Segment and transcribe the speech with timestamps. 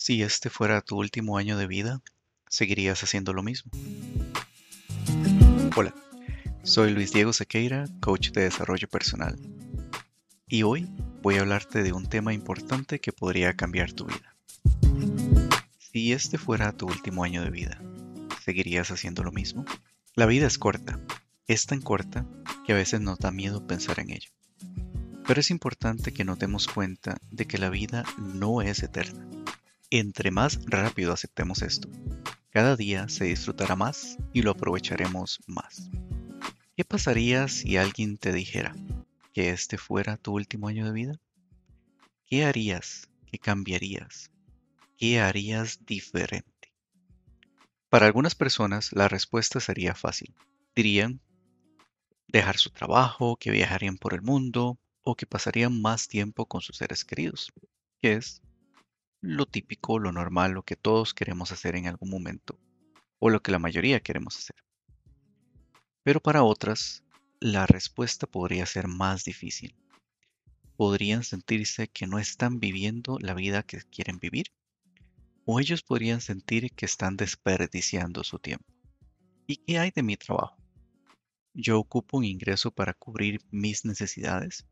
[0.00, 2.02] Si este fuera tu último año de vida,
[2.48, 3.72] ¿seguirías haciendo lo mismo?
[5.74, 5.92] Hola,
[6.62, 9.36] soy Luis Diego Sequeira, coach de desarrollo personal.
[10.46, 10.88] Y hoy
[11.20, 14.36] voy a hablarte de un tema importante que podría cambiar tu vida.
[15.80, 17.82] Si este fuera tu último año de vida,
[18.44, 19.64] ¿seguirías haciendo lo mismo?
[20.14, 21.00] La vida es corta,
[21.48, 22.24] es tan corta
[22.64, 24.30] que a veces nos da miedo pensar en ello.
[25.26, 29.27] Pero es importante que nos demos cuenta de que la vida no es eterna.
[29.90, 31.88] Entre más rápido aceptemos esto,
[32.50, 35.88] cada día se disfrutará más y lo aprovecharemos más.
[36.76, 38.76] ¿Qué pasaría si alguien te dijera
[39.32, 41.20] que este fuera tu último año de vida?
[42.26, 43.08] ¿Qué harías?
[43.24, 44.30] ¿Qué cambiarías?
[44.98, 46.74] ¿Qué harías diferente?
[47.88, 50.34] Para algunas personas la respuesta sería fácil.
[50.76, 51.22] Dirían
[52.26, 56.76] dejar su trabajo, que viajarían por el mundo, o que pasarían más tiempo con sus
[56.76, 57.54] seres queridos,
[58.02, 58.42] que es
[59.20, 62.58] lo típico, lo normal, lo que todos queremos hacer en algún momento,
[63.18, 64.56] o lo que la mayoría queremos hacer.
[66.02, 67.04] Pero para otras,
[67.40, 69.74] la respuesta podría ser más difícil.
[70.76, 74.46] Podrían sentirse que no están viviendo la vida que quieren vivir,
[75.44, 78.66] o ellos podrían sentir que están desperdiciando su tiempo.
[79.46, 80.56] ¿Y qué hay de mi trabajo?
[81.54, 84.66] Yo ocupo un ingreso para cubrir mis necesidades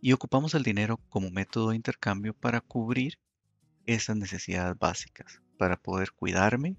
[0.00, 3.18] y ocupamos el dinero como método de intercambio para cubrir
[3.86, 6.76] esas necesidades básicas, para poder cuidarme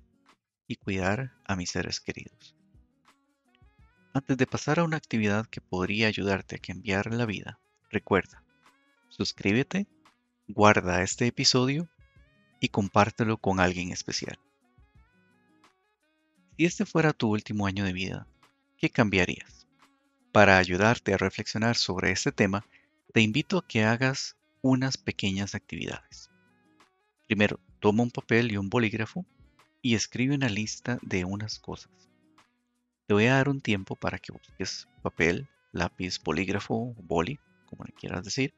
[0.67, 2.55] y cuidar a mis seres queridos.
[4.13, 8.43] Antes de pasar a una actividad que podría ayudarte a cambiar la vida, recuerda,
[9.09, 9.87] suscríbete,
[10.47, 11.89] guarda este episodio
[12.59, 14.39] y compártelo con alguien especial.
[16.57, 18.27] Si este fuera tu último año de vida,
[18.77, 19.67] ¿qué cambiarías?
[20.31, 22.65] Para ayudarte a reflexionar sobre este tema,
[23.13, 26.30] te invito a que hagas unas pequeñas actividades.
[27.31, 29.25] Primero, toma un papel y un bolígrafo
[29.81, 31.89] y escribe una lista de unas cosas.
[33.07, 37.93] Te voy a dar un tiempo para que busques papel, lápiz, bolígrafo, boli, como le
[37.93, 38.53] quieras decir,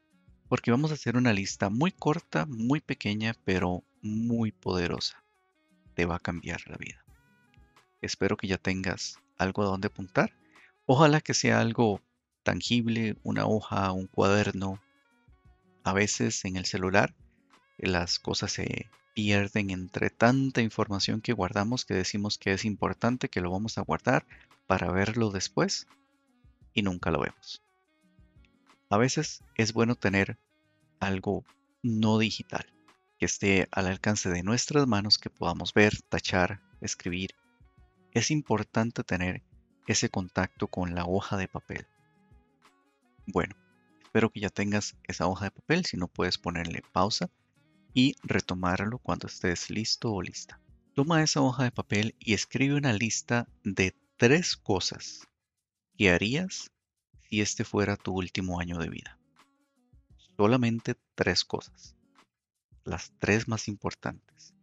[0.48, 5.22] porque vamos a hacer una lista muy corta, muy pequeña, pero muy poderosa.
[5.94, 7.04] Te va a cambiar la vida.
[8.02, 10.32] Espero que ya tengas algo a donde apuntar.
[10.84, 12.00] Ojalá que sea algo
[12.42, 14.82] tangible, una hoja, un cuaderno.
[15.84, 17.14] A veces en el celular
[17.78, 23.40] las cosas se pierden entre tanta información que guardamos que decimos que es importante que
[23.40, 24.26] lo vamos a guardar
[24.66, 25.86] para verlo después
[26.72, 27.62] y nunca lo vemos.
[28.90, 30.38] A veces es bueno tener
[31.00, 31.44] algo
[31.82, 32.66] no digital,
[33.18, 37.34] que esté al alcance de nuestras manos, que podamos ver, tachar, escribir.
[38.12, 39.42] Es importante tener
[39.86, 41.86] ese contacto con la hoja de papel.
[43.26, 43.54] Bueno,
[44.02, 47.30] espero que ya tengas esa hoja de papel, si no puedes ponerle pausa
[47.94, 50.60] y retomarlo cuando estés listo o lista.
[50.94, 55.28] Toma esa hoja de papel y escribe una lista de tres cosas
[55.96, 56.72] que harías
[57.22, 59.18] si este fuera tu último año de vida.
[60.36, 61.96] Solamente tres cosas.
[62.84, 64.54] Las tres más importantes.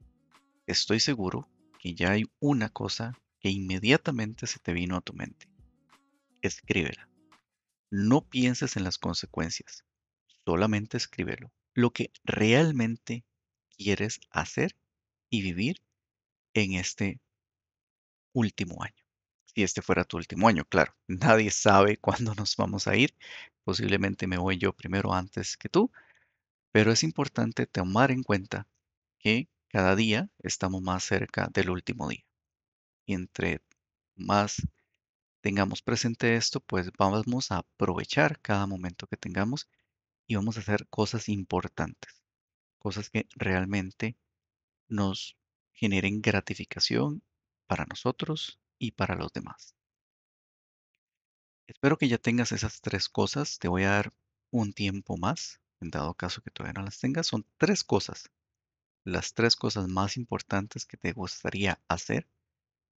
[0.68, 1.50] Estoy seguro
[1.80, 5.48] que ya hay una cosa que inmediatamente se te vino a tu mente.
[6.42, 7.10] Escríbela.
[7.90, 9.84] No pienses en las consecuencias,
[10.46, 11.52] solamente escríbelo.
[11.74, 13.24] Lo que realmente
[13.78, 14.76] quieres hacer
[15.30, 15.82] y vivir
[16.54, 17.20] en este
[18.34, 19.04] último año.
[19.46, 23.16] Si este fuera tu último año, claro, nadie sabe cuándo nos vamos a ir.
[23.64, 25.92] Posiblemente me voy yo primero antes que tú,
[26.72, 28.68] pero es importante tomar en cuenta
[29.20, 32.26] que cada día estamos más cerca del último día.
[33.06, 33.62] Y entre
[34.16, 34.62] más
[35.42, 39.70] tengamos presente esto, pues vamos a aprovechar cada momento que tengamos
[40.32, 42.24] y vamos a hacer cosas importantes,
[42.80, 44.16] cosas que realmente
[44.88, 45.38] nos
[45.74, 47.22] generen gratificación
[47.68, 49.76] para nosotros y para los demás.
[51.68, 53.60] Espero que ya tengas esas tres cosas.
[53.60, 54.14] Te voy a dar
[54.52, 57.28] un tiempo más, en dado caso que todavía no las tengas.
[57.28, 58.32] Son tres cosas.
[59.04, 62.26] Las tres cosas más importantes que te gustaría hacer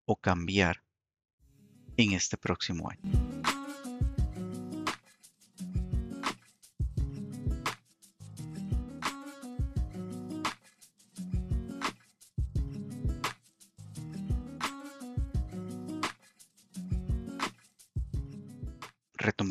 [0.05, 0.85] o cambiar
[1.97, 3.34] en este próximo año.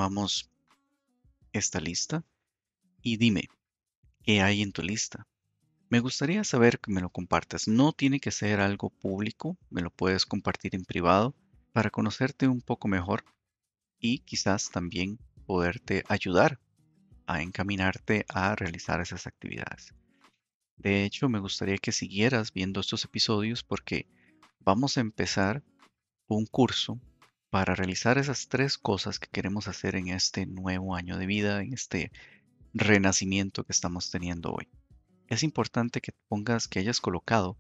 [0.03, 0.51] Retomamos
[1.53, 2.25] esta lista
[3.01, 3.47] y dime,
[4.21, 5.25] ¿qué hay en tu lista?
[5.88, 7.69] Me gustaría saber que me lo compartas.
[7.69, 11.33] No tiene que ser algo público, me lo puedes compartir en privado
[11.71, 13.23] para conocerte un poco mejor
[13.97, 16.59] y quizás también poderte ayudar
[17.25, 19.94] a encaminarte a realizar esas actividades.
[20.75, 24.05] De hecho, me gustaría que siguieras viendo estos episodios porque
[24.59, 25.63] vamos a empezar
[26.27, 27.00] un curso
[27.53, 31.75] para realizar esas tres cosas que queremos hacer en este nuevo año de vida, en
[31.75, 32.11] este
[32.73, 34.67] renacimiento que estamos teniendo hoy.
[35.27, 37.55] Es importante que pongas, que hayas colocado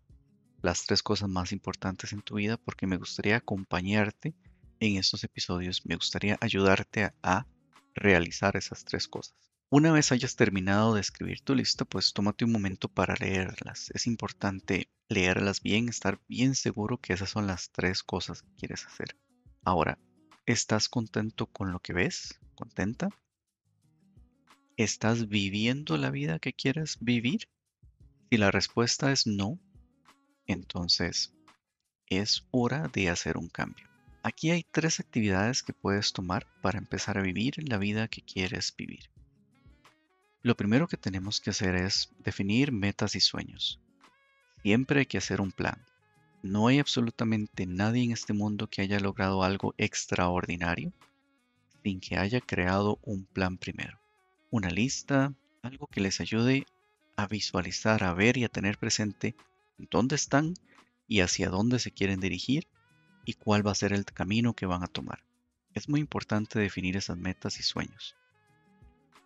[0.63, 4.33] las tres cosas más importantes en tu vida porque me gustaría acompañarte
[4.79, 7.45] en estos episodios, me gustaría ayudarte a,
[7.93, 9.35] realizar esas tres cosas.
[9.69, 13.91] Una vez hayas terminado de escribir tu lista, pues tómate un momento para leerlas.
[13.93, 18.87] Es importante leerlas bien, estar bien seguro que esas son las tres cosas que quieres
[18.87, 19.15] hacer.
[19.65, 19.97] Ahora,
[20.45, 22.39] ¿estás contento con lo que ves?
[22.53, 23.09] ¿Contenta?
[24.75, 27.47] ¿Estás viviendo la vida que quieres vivir?
[28.29, 29.59] Si la respuesta es no,
[30.47, 31.33] entonces
[32.07, 33.87] es hora de hacer un cambio.
[34.21, 38.75] Aquí hay tres actividades que puedes tomar para empezar a vivir la vida que quieres
[38.75, 39.11] vivir.
[40.41, 43.79] Lo primero que tenemos que hacer es definir metas y sueños.
[44.61, 45.85] Siempre hay que hacer un plan.
[46.43, 50.93] No hay absolutamente nadie en este mundo que haya logrado algo extraordinario
[51.83, 54.03] sin que haya creado un plan primero
[54.53, 56.67] una lista, algo que les ayude
[57.15, 59.35] a visualizar, a ver y a tener presente
[59.79, 60.53] dónde están
[61.07, 62.67] y hacia dónde se quieren dirigir
[63.25, 65.23] y cuál va a ser el camino que van a tomar.
[65.73, 68.15] Es muy importante definir esas metas y sueños.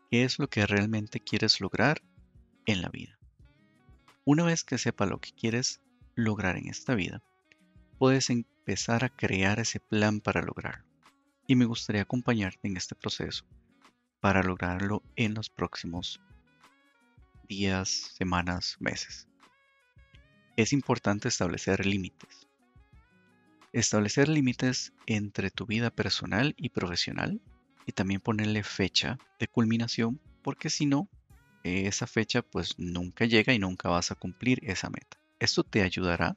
[0.10, 2.02] ¿Qué es lo que realmente quieres lograr
[2.66, 3.20] en la vida?
[4.24, 5.82] Una vez que sepa lo que quieres
[6.18, 7.22] lograr en esta vida,
[8.00, 10.86] puedes empezar a crear ese plan para lograrlo.
[11.46, 13.46] Y me gustaría acompañarte en este proceso
[14.20, 16.20] para lograrlo en los próximos
[17.48, 19.28] días, semanas, meses.
[20.58, 22.48] Es importante establecer límites.
[23.72, 27.40] Establecer límites entre tu vida personal y profesional
[27.86, 31.08] y también ponerle fecha de culminación porque si no,
[31.64, 35.18] esa fecha pues nunca llega y nunca vas a cumplir esa meta.
[35.40, 36.36] Esto te ayudará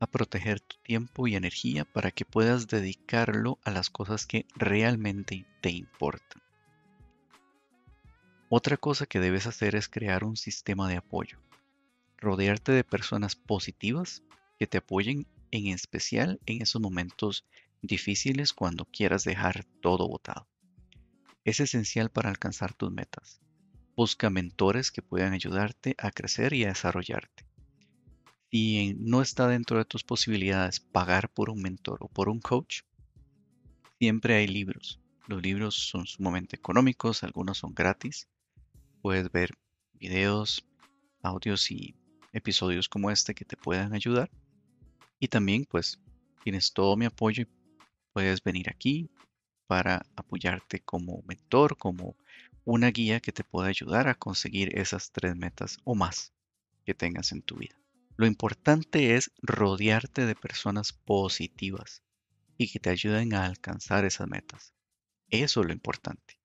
[0.00, 5.44] a proteger tu tiempo y energía para que puedas dedicarlo a las cosas que realmente
[5.60, 6.40] te importan.
[8.48, 11.38] Otra cosa que debes hacer es crear un sistema de apoyo.
[12.16, 14.22] Rodearte de personas positivas
[14.58, 17.44] que te apoyen en especial en esos momentos
[17.82, 20.48] difíciles cuando quieras dejar todo botado.
[21.44, 23.40] Es esencial para alcanzar tus metas.
[23.94, 27.45] Busca mentores que puedan ayudarte a crecer y a desarrollarte.
[28.50, 32.82] Si no está dentro de tus posibilidades pagar por un mentor o por un coach,
[33.98, 35.00] siempre hay libros.
[35.26, 38.28] Los libros son sumamente económicos, algunos son gratis
[39.06, 39.50] puedes ver
[39.92, 40.66] videos,
[41.22, 41.94] audios y
[42.32, 44.28] episodios como este que te puedan ayudar.
[45.20, 46.00] Y también pues
[46.42, 47.48] tienes todo mi apoyo y
[48.12, 49.08] puedes venir aquí
[49.68, 52.16] para apoyarte como mentor, como
[52.64, 56.32] una guía que te pueda ayudar a conseguir esas tres metas o más
[56.84, 57.76] que tengas en tu vida.
[58.18, 62.02] Lo importante es rodearte de personas positivas
[62.56, 64.72] y que te ayuden a alcanzar esas metas.
[65.28, 66.38] Eso es lo importante.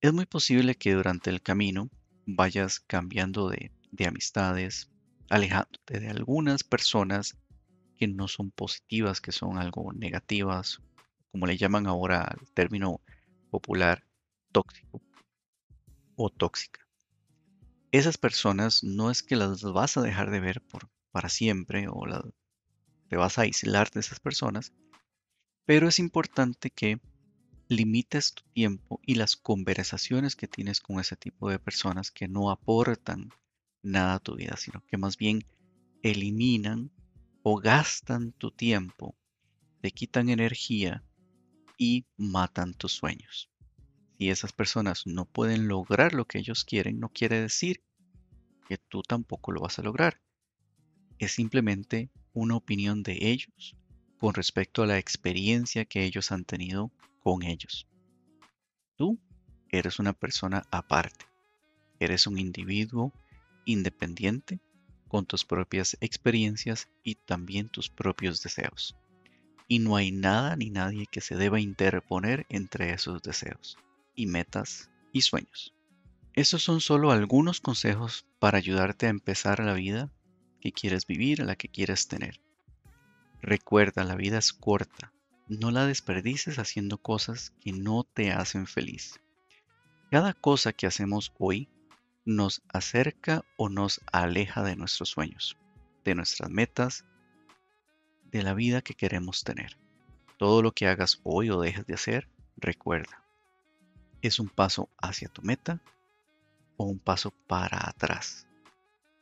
[0.00, 1.90] Es muy posible que durante el camino
[2.26, 3.72] vayas cambiando de,
[4.06, 4.90] amistades,
[5.28, 7.36] alejándote de algunas personas
[7.98, 10.80] que no son positivas, que son algo negativas,
[11.30, 13.02] como le llaman ahora al término
[13.50, 14.02] popular,
[14.50, 15.02] tóxico
[16.16, 16.83] o tóxica.
[17.94, 22.02] Esas personas no es que las vas a dejar de ver por, para siempre o
[23.08, 24.72] te vas a aislar de esas personas,
[25.64, 26.98] pero es importante que
[27.68, 32.50] limites tu tiempo y las conversaciones que tienes con ese tipo de personas que no
[32.50, 33.30] aportan
[33.80, 35.44] nada a tu vida, sino que más bien
[36.02, 36.90] eliminan
[37.44, 39.14] o gastan tu tiempo,
[39.82, 41.04] te quitan energía
[41.78, 43.52] y matan tus sueños.
[44.18, 47.82] Si esas personas no pueden lograr lo que ellos quieren, no quiere decir
[48.68, 50.20] que tú tampoco lo vas a lograr.
[51.18, 53.76] Es simplemente una opinión de ellos
[54.18, 57.88] con respecto a la experiencia que ellos han tenido con ellos.
[58.96, 59.18] Tú
[59.68, 61.26] eres una persona aparte.
[61.98, 63.12] Eres un individuo
[63.64, 64.60] independiente
[65.08, 68.96] con tus propias experiencias y también tus propios deseos.
[69.66, 73.76] Y no hay nada ni nadie que se deba interponer entre esos deseos
[74.14, 75.74] y metas y sueños.
[76.32, 80.10] Esos son solo algunos consejos para ayudarte a empezar la vida
[80.60, 82.40] que quieres vivir, la que quieres tener.
[83.40, 85.14] Recuerda, la vida es corta
[85.48, 89.20] no la desperdices haciendo cosas que no te hacen feliz.
[90.10, 91.68] Cada cosa que hacemos hoy
[92.24, 95.58] nos acerca o nos aleja de nuestros sueños,
[96.04, 97.04] de nuestras metas,
[98.30, 99.76] de la vida que queremos tener.
[100.38, 103.23] Todo lo que hagas hoy o dejes de hacer, recuerda,
[104.26, 105.82] es un paso hacia tu meta
[106.78, 108.46] o un paso para atrás.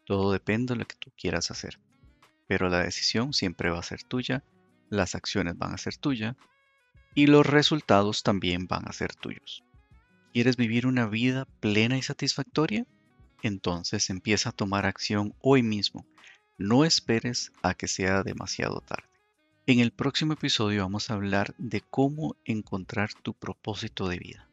[0.07, 1.81] Todo depende de lo que tú quieras hacer.
[2.47, 4.45] Pero la decisión siempre va a ser tuya,
[4.91, 6.37] las acciones van a ser tuyas
[7.15, 9.65] y los resultados también van a ser tuyos.
[10.33, 12.87] ¿Quieres vivir una vida plena y satisfactoria?
[13.43, 16.07] Entonces empieza a tomar acción hoy mismo.
[16.59, 19.09] No esperes a que sea demasiado tarde.
[19.67, 24.52] En el próximo episodio vamos a hablar de cómo encontrar tu propósito de vida.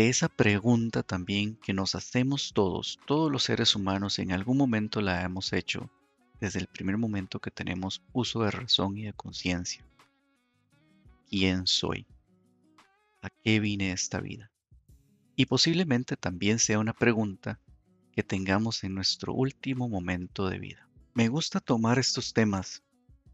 [0.00, 5.02] De esa pregunta también que nos hacemos todos, todos los seres humanos en algún momento
[5.02, 5.90] la hemos hecho
[6.40, 9.84] desde el primer momento que tenemos uso de razón y de conciencia.
[11.28, 12.06] ¿Quién soy?
[13.20, 14.50] ¿A qué vine esta vida?
[15.36, 17.60] Y posiblemente también sea una pregunta
[18.10, 20.88] que tengamos en nuestro último momento de vida.
[21.12, 22.82] Me gusta tomar estos temas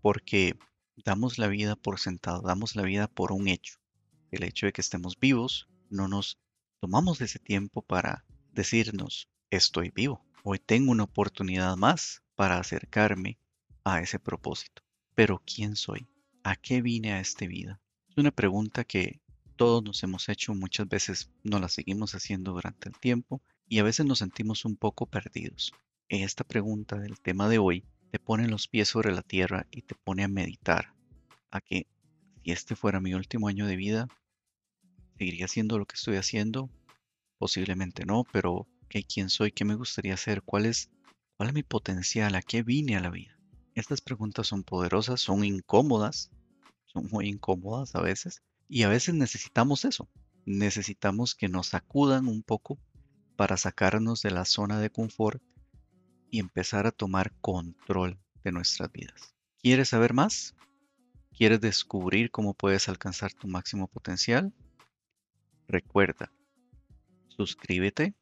[0.03, 0.59] porque
[1.05, 3.79] damos la vida por sentado, damos la vida por un hecho.
[4.33, 6.41] El hecho de que estemos vivos, no nos
[6.81, 13.39] tomamos ese tiempo para decirnos, estoy vivo, hoy tengo una oportunidad más para acercarme
[13.85, 14.83] a ese propósito.
[15.15, 16.07] Pero ¿quién soy?
[16.45, 17.81] ¿A qué vine a esta vida?
[18.09, 19.21] Es una pregunta que
[19.57, 23.83] todos nos hemos hecho, muchas veces no la seguimos haciendo durante el tiempo y a
[23.83, 25.73] veces nos sentimos un poco perdidos.
[26.09, 29.95] Esta pregunta del tema de hoy te pone los pies sobre la tierra y te
[29.95, 30.95] pone a meditar
[31.51, 31.87] a que
[32.45, 34.09] si este fuera mi último año de vida,
[35.19, 36.71] ¿seguiría haciendo lo que estoy haciendo?
[37.39, 39.53] Posiblemente no, pero ¿qué, ¿quién soy?
[39.53, 40.43] ¿Qué me gustaría hacer?
[40.43, 40.91] ¿Cuál es,
[41.37, 42.35] ¿Cuál es mi potencial?
[42.35, 43.39] ¿A qué vine a la vida?
[43.75, 46.31] Estas preguntas son poderosas, son incómodas,
[46.87, 50.09] son muy incómodas a veces, y a veces necesitamos eso.
[50.47, 52.79] Necesitamos que nos sacudan un poco
[53.37, 55.43] para sacarnos de la zona de confort
[56.31, 59.35] y empezar a tomar control de nuestras vidas.
[59.61, 60.55] ¿Quieres saber más?
[61.37, 64.55] ¿Quieres descubrir cómo puedes alcanzar tu máximo potencial?
[65.69, 66.33] Recuerda,
[67.29, 68.15] suscríbete,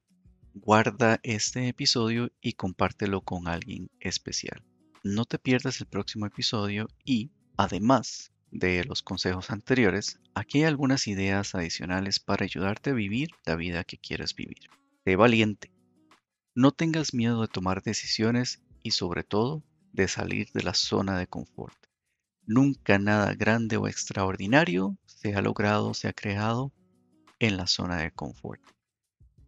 [0.55, 4.65] guarda este episodio y compártelo con alguien especial.
[5.03, 11.07] No te pierdas el próximo episodio y, además de los consejos anteriores, aquí hay algunas
[11.07, 14.71] ideas adicionales para ayudarte a vivir la vida que quieres vivir.
[15.05, 15.71] Sé valiente.
[16.55, 21.27] No tengas miedo de tomar decisiones y sobre todo de salir de la zona de
[21.27, 21.77] confort.
[22.47, 26.73] Nunca nada grande o extraordinario se ha logrado, se ha creado
[27.47, 28.61] en la zona de confort.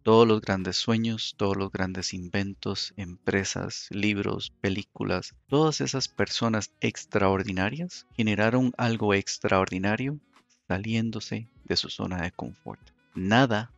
[0.03, 8.07] Todos los grandes sueños, todos los grandes inventos, empresas, libros, películas, todas esas personas extraordinarias
[8.15, 10.19] generaron algo extraordinario
[10.67, 12.79] saliéndose de su zona de confort.
[13.15, 13.73] Nada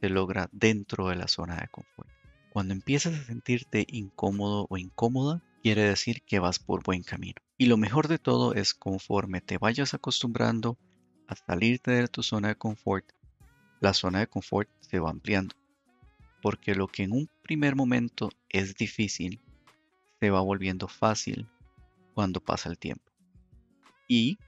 [0.00, 2.10] se logra dentro de la zona de confort.
[2.50, 7.40] Cuando empiezas a sentirte incómodo o incómoda, quiere decir que vas por buen camino.
[7.58, 10.78] Y lo mejor de todo es conforme te vayas acostumbrando
[11.26, 13.04] a salirte de tu zona de confort,
[13.80, 15.54] la zona de confort se va ampliando.
[16.42, 19.40] Porque lo que en un primer momento es difícil,
[20.20, 21.46] se va volviendo fácil
[22.14, 23.12] cuando pasa el tiempo.
[24.08, 24.38] Y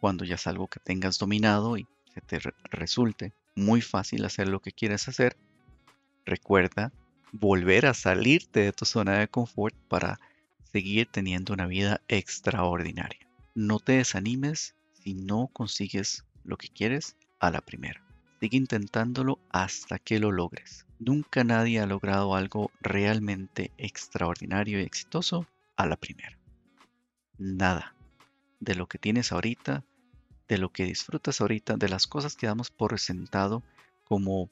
[0.00, 4.60] cuando ya es algo que tengas dominado y se te resulte muy fácil hacer lo
[4.60, 5.36] que quieres hacer,
[6.24, 6.92] recuerda
[7.32, 10.18] volver a salirte de tu zona de confort para
[10.72, 13.28] seguir teniendo una vida extraordinaria.
[13.54, 18.09] No te desanimes si no consigues lo que quieres a la primera.
[18.40, 20.86] Sigue intentándolo hasta que lo logres.
[20.98, 26.38] Nunca nadie ha logrado algo realmente extraordinario y exitoso a la primera.
[27.36, 27.94] Nada
[28.58, 29.84] de lo que tienes ahorita,
[30.48, 33.62] de lo que disfrutas ahorita, de las cosas que damos por sentado,
[34.04, 34.48] como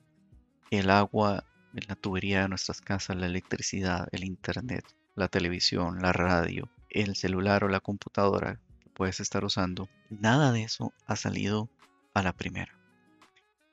[0.70, 6.12] el agua en la tubería de nuestras casas, la electricidad, el internet, la televisión, la
[6.12, 11.70] radio, el celular o la computadora que puedes estar usando, nada de eso ha salido
[12.12, 12.77] a la primera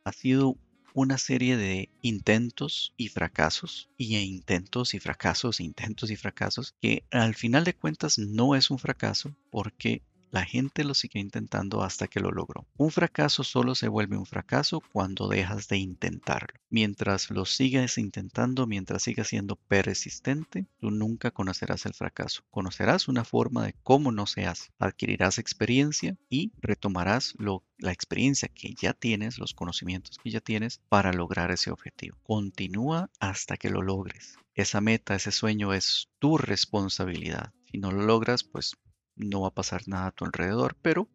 [0.05, 0.57] ha sido
[0.93, 7.35] una serie de intentos y fracasos, y intentos y fracasos, intentos y fracasos, que al
[7.35, 10.03] final de cuentas no es un fracaso porque
[10.35, 12.67] la gente lo sigue intentando hasta que lo logró.
[12.75, 16.59] Un fracaso solo se vuelve un fracaso cuando dejas de intentarlo.
[16.69, 22.43] Mientras lo sigas intentando, mientras sigas siendo persistente, tú nunca conocerás el fracaso.
[22.51, 24.71] Conocerás una forma de cómo no se hace.
[24.77, 27.33] Adquirirás experiencia y retomarás
[27.77, 32.17] la experiencia que ya tienes, los conocimientos que ya tienes para lograr ese objetivo.
[32.23, 34.37] Continúa hasta que lo logres.
[34.53, 37.53] Esa meta, ese sueño es tu responsabilidad.
[37.71, 38.75] Si no lo logras, pues
[39.15, 41.09] no va a pasar nada a tu alrededor, pero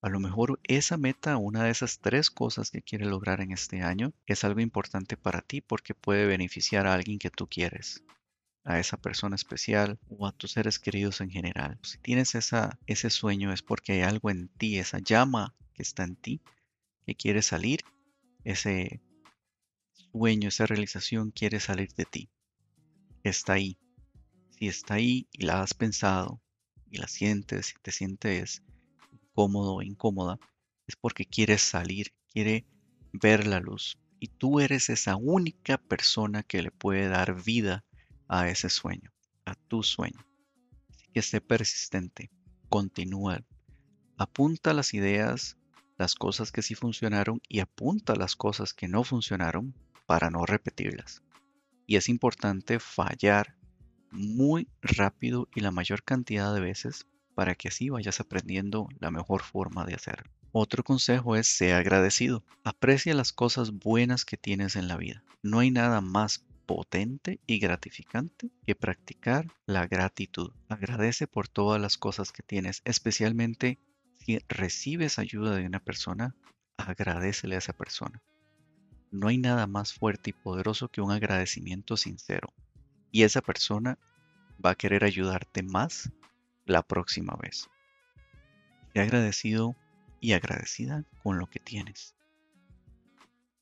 [0.00, 3.82] a lo mejor esa meta, una de esas tres cosas que quieres lograr en este
[3.82, 8.02] año, es algo importante para ti porque puede beneficiar a alguien que tú quieres,
[8.64, 11.78] a esa persona especial o a tus seres queridos en general.
[11.82, 16.02] Si tienes esa, ese sueño es porque hay algo en ti, esa llama que está
[16.02, 16.40] en ti,
[17.06, 17.84] que quiere salir,
[18.42, 19.00] ese
[19.92, 22.30] sueño, esa realización quiere salir de ti.
[23.22, 23.78] Está ahí
[24.58, 26.41] Si está ahí y la has pensado
[26.92, 28.62] y la sientes y te sientes
[29.10, 30.38] incómodo o incómoda,
[30.86, 32.66] es porque quieres salir, quiere
[33.12, 33.98] ver la luz.
[34.20, 37.84] Y tú eres esa única persona que le puede dar vida
[38.28, 39.10] a ese sueño,
[39.46, 40.24] a tu sueño.
[40.90, 42.30] Así que sé persistente,
[42.68, 43.42] continúa,
[44.18, 45.56] apunta las ideas,
[45.96, 49.74] las cosas que sí funcionaron y apunta las cosas que no funcionaron
[50.06, 51.22] para no repetirlas.
[51.86, 53.56] Y es importante fallar
[54.12, 59.42] muy rápido y la mayor cantidad de veces para que así vayas aprendiendo la mejor
[59.42, 60.30] forma de hacerlo.
[60.52, 62.44] Otro consejo es ser agradecido.
[62.62, 65.24] Aprecia las cosas buenas que tienes en la vida.
[65.42, 70.52] No hay nada más potente y gratificante que practicar la gratitud.
[70.68, 73.78] Agradece por todas las cosas que tienes, especialmente
[74.24, 76.36] si recibes ayuda de una persona,
[76.76, 78.22] agradecele a esa persona.
[79.10, 82.52] No hay nada más fuerte y poderoso que un agradecimiento sincero.
[83.12, 83.98] Y esa persona
[84.64, 86.10] va a querer ayudarte más
[86.66, 87.68] la próxima vez.
[88.92, 89.76] Sé agradecido
[90.20, 92.16] y agradecida con lo que tienes.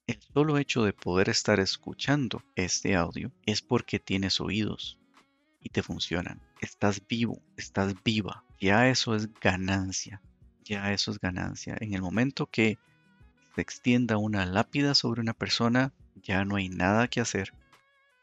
[0.06, 4.98] El solo hecho de poder estar escuchando este audio es porque tienes oídos
[5.60, 6.40] y te funcionan.
[6.60, 8.44] Estás vivo, estás viva.
[8.60, 10.20] Ya eso es ganancia.
[10.64, 11.76] Ya eso es ganancia.
[11.80, 12.78] En el momento que
[13.54, 15.92] se extienda una lápida sobre una persona,
[16.22, 17.52] ya no hay nada que hacer.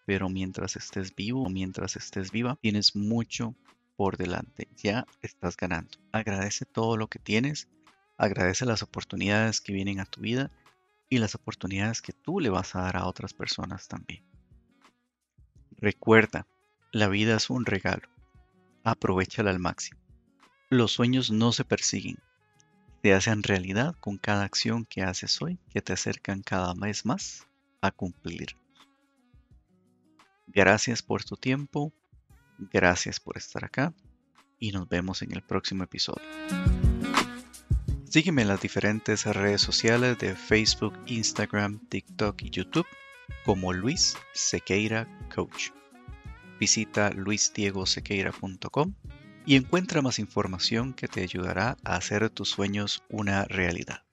[0.08, 3.54] Pero mientras estés vivo o mientras estés viva, tienes mucho
[3.98, 4.70] por delante.
[4.78, 5.98] Ya estás ganando.
[6.14, 7.68] Agradece todo lo que tienes.
[8.18, 10.50] Agradece las oportunidades que vienen a tu vida
[11.10, 14.24] y las oportunidades que tú le vas a dar a otras personas también.
[15.72, 16.48] Recuerda,
[16.94, 18.08] la vida es un regalo.
[18.86, 20.00] Aprovechala al máximo.
[20.70, 22.18] Los sueños no se persiguen,
[23.04, 27.46] se hacen realidad con cada acción que haces hoy que te acercan cada vez más
[27.82, 28.56] a cumplir.
[30.48, 31.94] Gracias por tu tiempo,
[32.58, 33.94] gracias por estar acá
[34.60, 36.26] y nos vemos en el próximo episodio.
[38.06, 42.88] Sígueme en las diferentes redes sociales de Facebook, Instagram, TikTok y YouTube
[43.44, 45.72] como Luis Sequeira Coach.
[46.60, 48.94] Visita luisdiegosequeira.com
[49.46, 54.07] y encuentra más información que te ayudará a hacer tus sueños una realidad.